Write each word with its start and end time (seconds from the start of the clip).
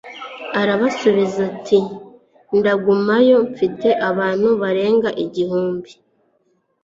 Arabasubiza 0.59 1.39
ati 1.51 1.79
Ndagumayo 2.57 3.37
mfite 3.51 3.87
abantu 4.09 4.47
barenga 4.61 5.09
igihumbi 5.23 5.91